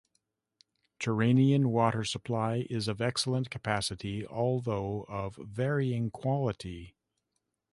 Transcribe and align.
Terranean 0.99 1.67
water 1.67 2.03
supply 2.03 2.65
is 2.71 2.87
of 2.87 3.01
excellent 3.01 3.51
capacity, 3.51 4.25
although 4.25 5.05
of 5.07 5.35
varying 5.35 6.09
quality. 6.09 6.95